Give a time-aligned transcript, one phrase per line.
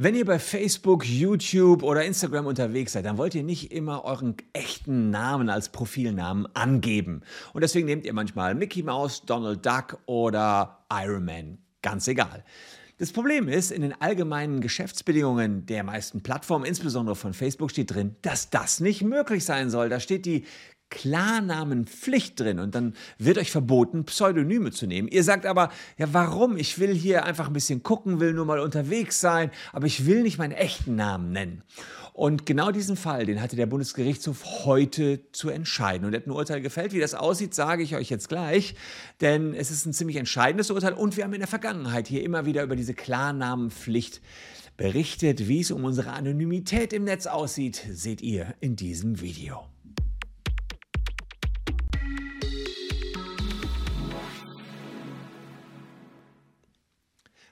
[0.00, 4.36] Wenn ihr bei Facebook, YouTube oder Instagram unterwegs seid, dann wollt ihr nicht immer euren
[4.52, 7.22] echten Namen als Profilnamen angeben.
[7.52, 11.58] Und deswegen nehmt ihr manchmal Mickey Mouse, Donald Duck oder Iron Man.
[11.82, 12.44] Ganz egal.
[12.98, 18.14] Das Problem ist, in den allgemeinen Geschäftsbedingungen der meisten Plattformen, insbesondere von Facebook, steht drin,
[18.22, 19.88] dass das nicht möglich sein soll.
[19.88, 20.44] Da steht die
[20.90, 25.08] Klarnamenpflicht drin und dann wird euch verboten, Pseudonyme zu nehmen.
[25.08, 26.56] Ihr sagt aber, ja, warum?
[26.56, 30.22] Ich will hier einfach ein bisschen gucken, will nur mal unterwegs sein, aber ich will
[30.22, 31.62] nicht meinen echten Namen nennen.
[32.18, 36.04] Und genau diesen Fall, den hatte der Bundesgerichtshof heute zu entscheiden.
[36.04, 36.92] Und ein Urteil gefällt.
[36.92, 38.74] Wie das aussieht, sage ich euch jetzt gleich,
[39.20, 42.44] denn es ist ein ziemlich entscheidendes Urteil und wir haben in der Vergangenheit hier immer
[42.44, 44.20] wieder über diese Klarnamenpflicht
[44.76, 45.46] berichtet.
[45.46, 49.68] Wie es um unsere Anonymität im Netz aussieht, seht ihr in diesem Video.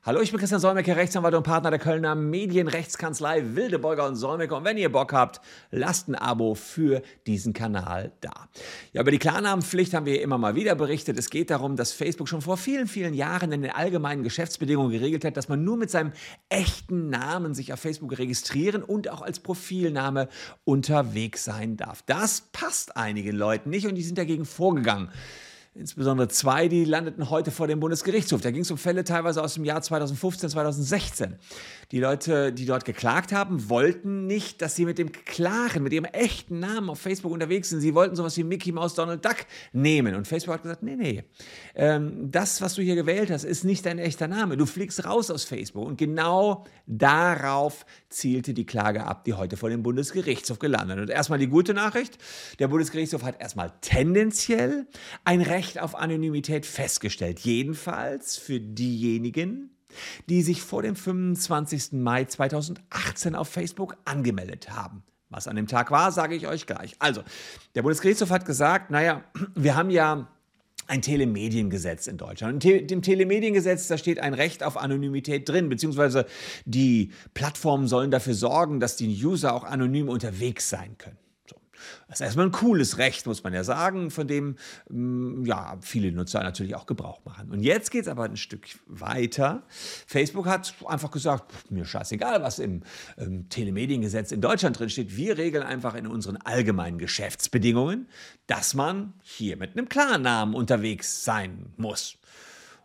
[0.06, 4.54] Hallo, ich bin Christian Solmecke, Rechtsanwalt und Partner der Kölner Medienrechtskanzlei Wildebeuger und Solmecke.
[4.54, 5.40] Und wenn ihr Bock habt,
[5.72, 8.30] lasst ein Abo für diesen Kanal da.
[8.92, 11.18] Ja, über die Klarnamenpflicht haben wir immer mal wieder berichtet.
[11.18, 15.24] Es geht darum, dass Facebook schon vor vielen, vielen Jahren in den allgemeinen Geschäftsbedingungen geregelt
[15.24, 16.12] hat, dass man nur mit seinem
[16.50, 20.28] echten Namen sich auf Facebook registrieren und auch als Profilname
[20.62, 22.02] unterwegs sein darf.
[22.02, 25.10] Das passt einigen Leuten nicht und die sind dagegen vorgegangen.
[25.78, 28.40] Insbesondere zwei, die landeten heute vor dem Bundesgerichtshof.
[28.40, 31.36] Da ging es um Fälle teilweise aus dem Jahr 2015, 2016.
[31.92, 36.06] Die Leute, die dort geklagt haben, wollten nicht, dass sie mit dem klaren, mit ihrem
[36.06, 37.80] echten Namen auf Facebook unterwegs sind.
[37.80, 39.36] Sie wollten sowas wie Mickey Mouse Donald Duck
[39.74, 40.14] nehmen.
[40.14, 41.24] Und Facebook hat gesagt, nee, nee,
[41.74, 44.56] ähm, das, was du hier gewählt hast, ist nicht dein echter Name.
[44.56, 45.86] Du fliegst raus aus Facebook.
[45.86, 51.00] Und genau darauf zielte die Klage ab, die heute vor dem Bundesgerichtshof gelandet.
[51.00, 52.16] Und erstmal die gute Nachricht,
[52.60, 54.86] der Bundesgerichtshof hat erstmal tendenziell
[55.24, 57.40] ein Recht Recht auf Anonymität festgestellt.
[57.40, 59.70] Jedenfalls für diejenigen,
[60.28, 61.92] die sich vor dem 25.
[61.92, 65.02] Mai 2018 auf Facebook angemeldet haben.
[65.28, 66.94] Was an dem Tag war, sage ich euch gleich.
[67.00, 67.22] Also,
[67.74, 69.24] der Bundesgerichtshof hat gesagt, naja,
[69.56, 70.28] wir haben ja
[70.86, 72.64] ein Telemediengesetz in Deutschland.
[72.64, 76.26] Und im Telemediengesetz, da steht ein Recht auf Anonymität drin, beziehungsweise
[76.64, 81.18] die Plattformen sollen dafür sorgen, dass die User auch anonym unterwegs sein können.
[82.08, 84.56] Das ist erstmal ein cooles Recht, muss man ja sagen, von dem
[84.88, 87.50] mm, ja, viele Nutzer natürlich auch Gebrauch machen.
[87.50, 89.62] Und jetzt geht es aber ein Stück weiter.
[90.06, 92.82] Facebook hat einfach gesagt, mir scheißegal, was im,
[93.16, 95.16] im Telemediengesetz in Deutschland drin steht.
[95.16, 98.08] Wir regeln einfach in unseren allgemeinen Geschäftsbedingungen,
[98.46, 102.18] dass man hier mit einem Klarnamen unterwegs sein muss.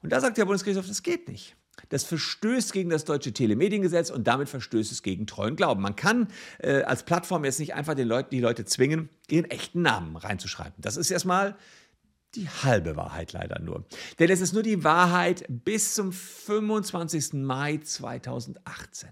[0.01, 1.55] Und da sagt der Bundesgerichtshof, das geht nicht.
[1.89, 5.81] Das verstößt gegen das deutsche Telemediengesetz und damit verstößt es gegen treuen Glauben.
[5.81, 6.27] Man kann
[6.59, 10.75] äh, als Plattform jetzt nicht einfach den Leuten, die Leute zwingen, ihren echten Namen reinzuschreiben.
[10.77, 11.55] Das ist erstmal
[12.35, 13.85] die halbe Wahrheit leider nur.
[14.19, 17.33] Denn es ist nur die Wahrheit bis zum 25.
[17.33, 19.09] Mai 2018.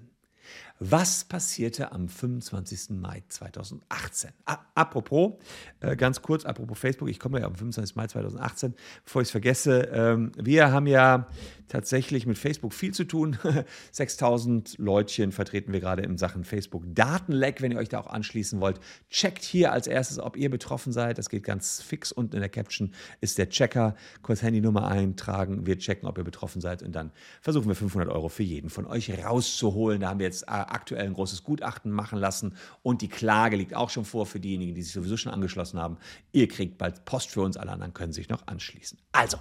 [0.81, 2.91] Was passierte am 25.
[2.91, 4.31] Mai 2018?
[4.45, 5.34] A apropos,
[5.81, 7.97] äh, ganz kurz, apropos Facebook, ich komme ja am 25.
[7.97, 8.73] Mai 2018,
[9.03, 11.28] bevor ich es vergesse, ähm, wir haben ja
[11.67, 13.38] tatsächlich mit Facebook viel zu tun.
[13.91, 17.61] 6000 Leutchen vertreten wir gerade in Sachen Facebook Datenleck.
[17.61, 18.79] Wenn ihr euch da auch anschließen wollt,
[19.09, 21.17] checkt hier als erstes, ob ihr betroffen seid.
[21.17, 22.13] Das geht ganz fix.
[22.13, 23.96] Unten in der Caption ist der Checker.
[24.22, 25.66] Kurz Handynummer eintragen.
[25.66, 27.11] Wir checken, ob ihr betroffen seid und dann
[27.41, 30.00] versuchen wir 500 Euro für jeden von euch rauszuholen.
[30.00, 33.74] Da haben wir jetzt äh, aktuell ein großes Gutachten machen lassen und die Klage liegt
[33.74, 35.97] auch schon vor für diejenigen, die sich sowieso schon angeschlossen haben.
[36.31, 39.00] Ihr kriegt bald Post für uns, alle anderen können sich noch anschließen.
[39.12, 39.38] Also,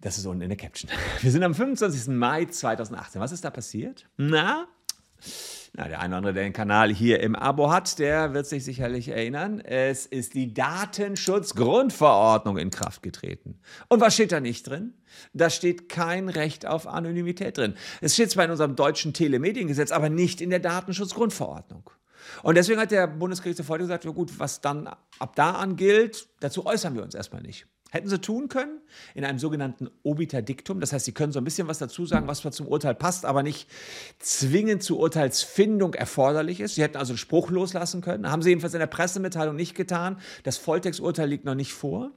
[0.00, 0.90] das ist unten in der Caption.
[1.22, 2.08] Wir sind am 25.
[2.14, 3.20] Mai 2018.
[3.20, 4.06] Was ist da passiert?
[4.16, 4.68] Na?
[5.76, 8.64] Na, der eine oder andere, der den Kanal hier im Abo hat, der wird sich
[8.64, 9.58] sicherlich erinnern.
[9.58, 13.58] Es ist die Datenschutzgrundverordnung in Kraft getreten.
[13.88, 14.94] Und was steht da nicht drin?
[15.32, 17.74] Da steht kein Recht auf Anonymität drin.
[18.00, 21.90] Es steht zwar in unserem deutschen Telemediengesetz, aber nicht in der Datenschutzgrundverordnung.
[22.44, 26.28] Und deswegen hat der Bundesgerichtshof heute gesagt, ja gut, was dann ab da an gilt,
[26.38, 27.66] dazu äußern wir uns erstmal nicht.
[27.94, 28.80] Hätten sie tun können
[29.14, 30.80] in einem sogenannten Obiter Dictum.
[30.80, 33.44] Das heißt, sie können so ein bisschen was dazu sagen, was zum Urteil passt, aber
[33.44, 33.70] nicht
[34.18, 36.74] zwingend zur Urteilsfindung erforderlich ist.
[36.74, 38.28] Sie hätten also einen Spruch loslassen können.
[38.28, 40.18] Haben sie jedenfalls in der Pressemitteilung nicht getan.
[40.42, 42.10] Das Volltexturteil liegt noch nicht vor.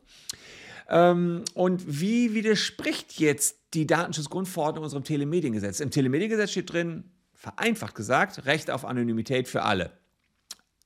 [0.89, 5.79] Ähm, und wie widerspricht jetzt die Datenschutzgrundverordnung unserem Telemediengesetz?
[5.79, 9.91] Im Telemediengesetz steht drin, vereinfacht gesagt, Recht auf Anonymität für alle.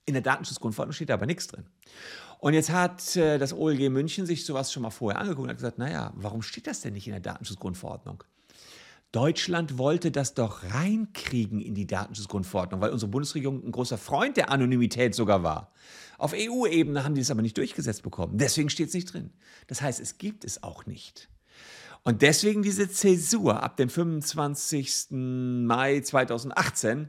[0.04, 1.64] In der Datenschutzgrundverordnung steht da aber nichts drin.
[2.42, 5.58] Und jetzt hat äh, das OLG München sich sowas schon mal vorher angeguckt und hat
[5.58, 8.24] gesagt, naja, warum steht das denn nicht in der Datenschutzgrundverordnung?
[9.12, 14.50] Deutschland wollte das doch reinkriegen in die Datenschutzgrundverordnung, weil unsere Bundesregierung ein großer Freund der
[14.50, 15.72] Anonymität sogar war.
[16.18, 18.40] Auf EU-Ebene haben die es aber nicht durchgesetzt bekommen.
[18.40, 19.30] Deswegen steht es nicht drin.
[19.68, 21.30] Das heißt, es gibt es auch nicht.
[22.02, 25.10] Und deswegen diese Zäsur ab dem 25.
[25.12, 27.08] Mai 2018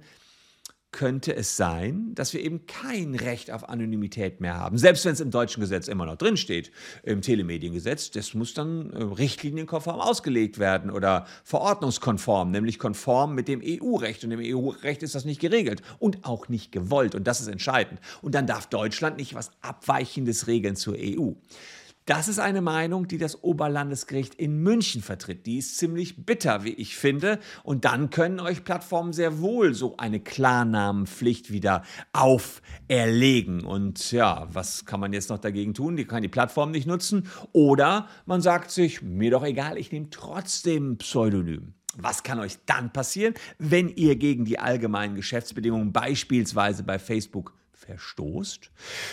[0.93, 4.77] könnte es sein, dass wir eben kein Recht auf Anonymität mehr haben.
[4.77, 6.71] Selbst wenn es im deutschen Gesetz immer noch drinsteht,
[7.03, 13.63] im Telemediengesetz, das muss dann äh, richtlinienkonform ausgelegt werden oder verordnungskonform, nämlich konform mit dem
[13.65, 14.23] EU-Recht.
[14.25, 17.15] Und im EU-Recht ist das nicht geregelt und auch nicht gewollt.
[17.15, 18.01] Und das ist entscheidend.
[18.21, 21.33] Und dann darf Deutschland nicht was Abweichendes regeln zur EU.
[22.05, 25.47] Das ist eine Meinung, die das Oberlandesgericht in München vertritt.
[25.47, 27.39] Die ist ziemlich bitter, wie ich finde.
[27.63, 33.65] Und dann können euch Plattformen sehr wohl so eine Klarnamenpflicht wieder auferlegen.
[33.65, 35.95] Und ja, was kann man jetzt noch dagegen tun?
[35.95, 37.29] Die kann die Plattform nicht nutzen.
[37.53, 41.75] Oder man sagt sich, mir doch egal, ich nehme trotzdem Pseudonym.
[41.97, 48.71] Was kann euch dann passieren, wenn ihr gegen die allgemeinen Geschäftsbedingungen beispielsweise bei Facebook verstoßt?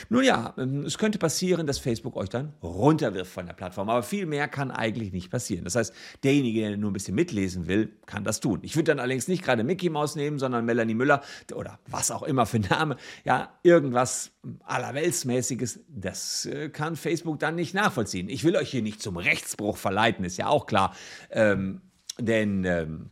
[0.09, 4.03] Nun ja, ähm, es könnte passieren, dass Facebook euch dann runterwirft von der Plattform, aber
[4.03, 5.63] viel mehr kann eigentlich nicht passieren.
[5.63, 5.93] Das heißt,
[6.23, 8.59] derjenige, der nur ein bisschen mitlesen will, kann das tun.
[8.63, 11.21] Ich würde dann allerdings nicht gerade Mickey Mouse nehmen, sondern Melanie Müller
[11.53, 14.31] oder was auch immer für Name, ja, irgendwas
[14.63, 18.29] allerweltsmäßiges, das äh, kann Facebook dann nicht nachvollziehen.
[18.29, 20.95] Ich will euch hier nicht zum Rechtsbruch verleiten, ist ja auch klar,
[21.31, 21.81] ähm,
[22.19, 23.09] denn ähm,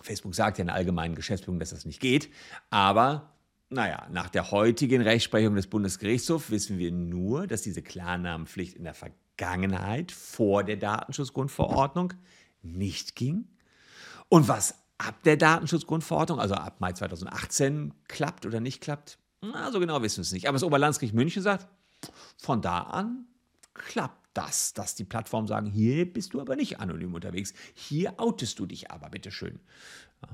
[0.00, 2.28] Facebook sagt ja in allgemeinen Geschäftsbedingungen, dass das nicht geht,
[2.70, 3.33] aber
[3.74, 8.94] naja, nach der heutigen Rechtsprechung des Bundesgerichtshofs wissen wir nur, dass diese Klarnamenpflicht in der
[8.94, 12.14] Vergangenheit vor der Datenschutzgrundverordnung
[12.62, 13.48] nicht ging.
[14.28, 19.80] Und was ab der Datenschutzgrundverordnung, also ab Mai 2018, klappt oder nicht klappt, na, so
[19.80, 20.48] genau wissen wir es nicht.
[20.48, 21.68] Aber das Oberlandesgericht München sagt,
[22.38, 23.26] von da an
[23.74, 28.58] klappt das, dass die Plattformen sagen, hier bist du aber nicht anonym unterwegs, hier outest
[28.58, 29.60] du dich aber, bitteschön.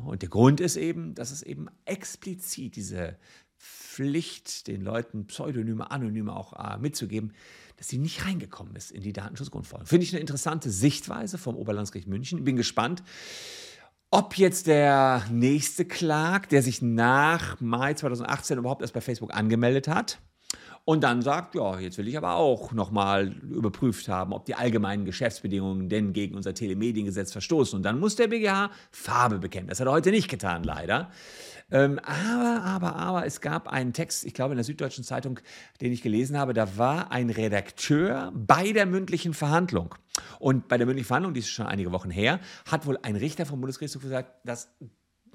[0.05, 3.17] Und der Grund ist eben, dass es eben explizit diese
[3.59, 7.33] Pflicht, den Leuten Pseudonyme, Anonyme auch äh, mitzugeben,
[7.77, 9.87] dass sie nicht reingekommen ist in die Datenschutzgrundverordnung.
[9.87, 12.45] Finde ich eine interessante Sichtweise vom Oberlandesgericht München.
[12.45, 13.03] Bin gespannt,
[14.11, 19.89] ob jetzt der nächste Klag, der sich nach Mai 2018 überhaupt erst bei Facebook angemeldet
[19.89, 20.19] hat,
[20.85, 25.05] und dann sagt, ja, jetzt will ich aber auch nochmal überprüft haben, ob die allgemeinen
[25.05, 27.77] Geschäftsbedingungen denn gegen unser Telemediengesetz verstoßen.
[27.77, 29.69] Und dann muss der BGH Farbe bekennen.
[29.69, 31.11] Das hat er heute nicht getan, leider.
[31.73, 35.39] Ähm, aber, aber, aber, es gab einen Text, ich glaube in der Süddeutschen Zeitung,
[35.81, 39.95] den ich gelesen habe, da war ein Redakteur bei der mündlichen Verhandlung.
[40.41, 43.47] Und bei der mündlichen Verhandlung, die ist schon einige Wochen her, hat wohl ein Richter
[43.47, 44.75] vom Bundesgerichtshof gesagt, dass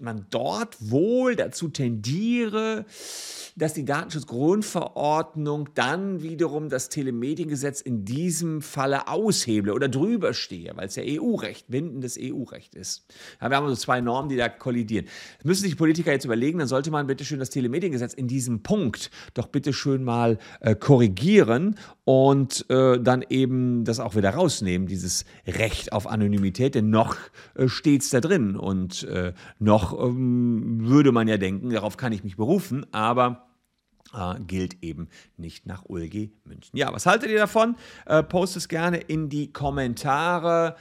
[0.01, 2.85] man dort wohl dazu tendiere,
[3.55, 10.87] dass die Datenschutzgrundverordnung dann wiederum das Telemediengesetz in diesem Falle ausheble oder drüber stehe, weil
[10.87, 13.05] es ja EU-Recht, bindendes EU-Recht ist.
[13.41, 15.05] Ja, wir haben also zwei Normen, die da kollidieren.
[15.37, 18.61] Das müssen sich Politiker jetzt überlegen, dann sollte man bitte schön das Telemediengesetz in diesem
[18.61, 24.87] Punkt doch bitte schön mal äh, korrigieren und äh, dann eben das auch wieder rausnehmen,
[24.87, 27.15] dieses Recht auf Anonymität, denn noch
[27.55, 29.33] äh, steht es da drin und äh,
[29.91, 33.47] noch ähm, würde man ja denken, darauf kann ich mich berufen, aber
[34.13, 36.77] äh, gilt eben nicht nach Ulgi München.
[36.77, 37.75] Ja, was haltet ihr davon?
[38.05, 40.75] Äh, post es gerne in die Kommentare.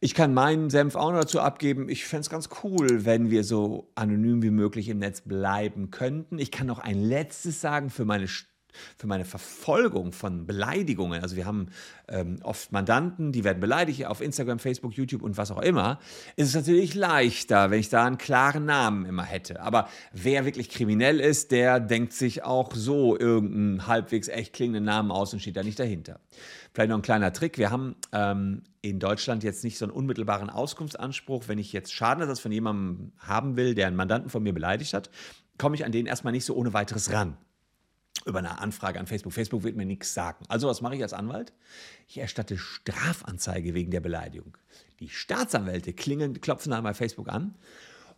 [0.00, 1.88] Ich kann meinen Senf auch noch dazu abgeben.
[1.88, 6.38] Ich fände es ganz cool, wenn wir so anonym wie möglich im Netz bleiben könnten.
[6.38, 8.28] Ich kann noch ein letztes sagen für meine
[8.96, 11.22] für meine Verfolgung von Beleidigungen.
[11.22, 11.68] Also wir haben
[12.08, 15.98] ähm, oft Mandanten, die werden beleidigt auf Instagram, Facebook, YouTube und was auch immer.
[16.36, 19.60] Ist es natürlich leichter, wenn ich da einen klaren Namen immer hätte.
[19.60, 25.10] Aber wer wirklich kriminell ist, der denkt sich auch so irgendeinen halbwegs echt klingenden Namen
[25.10, 26.20] aus und steht da nicht dahinter.
[26.72, 27.58] Vielleicht noch ein kleiner Trick.
[27.58, 31.44] Wir haben ähm, in Deutschland jetzt nicht so einen unmittelbaren Auskunftsanspruch.
[31.48, 35.10] Wenn ich jetzt Schadenersatz von jemandem haben will, der einen Mandanten von mir beleidigt hat,
[35.56, 37.36] komme ich an den erstmal nicht so ohne weiteres ran
[38.28, 39.32] über eine Anfrage an Facebook.
[39.32, 40.44] Facebook wird mir nichts sagen.
[40.48, 41.52] Also was mache ich als Anwalt?
[42.06, 44.56] Ich erstatte Strafanzeige wegen der Beleidigung.
[45.00, 47.54] Die Staatsanwälte klingeln, klopfen bei Facebook an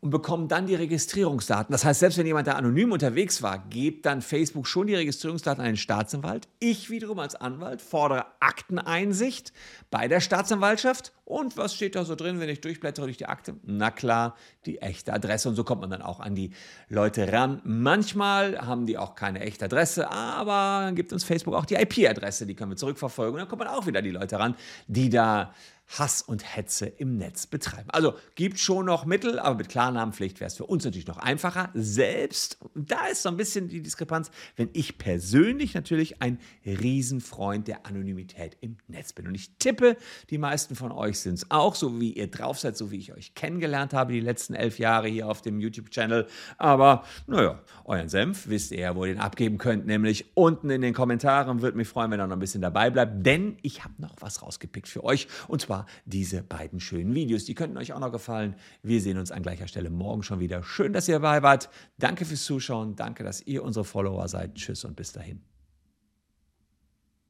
[0.00, 1.72] und bekommen dann die Registrierungsdaten.
[1.72, 5.60] Das heißt, selbst wenn jemand da anonym unterwegs war, gibt dann Facebook schon die Registrierungsdaten
[5.60, 6.48] an den Staatsanwalt.
[6.58, 9.52] Ich wiederum als Anwalt fordere Akteneinsicht
[9.90, 11.12] bei der Staatsanwaltschaft.
[11.26, 13.56] Und was steht da so drin, wenn ich durchblättere durch die Akte?
[13.62, 15.50] Na klar, die echte Adresse.
[15.50, 16.50] Und so kommt man dann auch an die
[16.88, 17.60] Leute ran.
[17.64, 22.46] Manchmal haben die auch keine echte Adresse, aber dann gibt uns Facebook auch die IP-Adresse.
[22.46, 23.34] Die können wir zurückverfolgen.
[23.34, 24.56] Und dann kommt man auch wieder an die Leute ran,
[24.88, 25.52] die da
[25.98, 27.90] Hass und Hetze im Netz betreiben.
[27.90, 31.70] Also gibt schon noch Mittel, aber mit Klarnamenpflicht wäre es für uns natürlich noch einfacher.
[31.74, 37.86] Selbst, da ist so ein bisschen die Diskrepanz, wenn ich persönlich natürlich ein Riesenfreund der
[37.86, 39.26] Anonymität im Netz bin.
[39.26, 39.96] Und ich tippe,
[40.30, 43.12] die meisten von euch sind es auch, so wie ihr drauf seid, so wie ich
[43.12, 46.28] euch kennengelernt habe die letzten elf Jahre hier auf dem YouTube-Channel.
[46.56, 50.82] Aber naja, euren Senf wisst ihr ja, wo ihr den abgeben könnt, nämlich unten in
[50.82, 51.62] den Kommentaren.
[51.62, 54.42] Würde mich freuen, wenn ihr noch ein bisschen dabei bleibt, denn ich habe noch was
[54.42, 55.26] rausgepickt für euch.
[55.48, 57.44] Und zwar diese beiden schönen Videos.
[57.44, 58.54] Die könnten euch auch noch gefallen.
[58.82, 60.62] Wir sehen uns an gleicher Stelle morgen schon wieder.
[60.62, 61.68] Schön, dass ihr dabei wart.
[61.98, 62.96] Danke fürs Zuschauen.
[62.96, 64.54] Danke, dass ihr unsere Follower seid.
[64.54, 65.49] Tschüss und bis dahin.